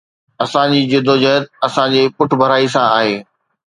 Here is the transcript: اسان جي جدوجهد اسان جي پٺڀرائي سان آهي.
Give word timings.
اسان 0.45 0.71
جي 0.75 0.79
جدوجهد 0.93 1.43
اسان 1.69 1.87
جي 1.97 2.01
پٺڀرائي 2.17 2.67
سان 2.77 2.87
آهي. 2.97 3.15